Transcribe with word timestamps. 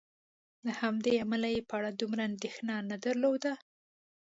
له 0.65 0.71
همدې 0.81 1.11
امله 1.23 1.47
یې 1.55 1.61
په 1.69 1.73
اړه 1.79 1.89
دومره 1.99 2.21
اندېښنه 2.29 2.75
نه 2.89 2.95
درلودله. 3.03 3.53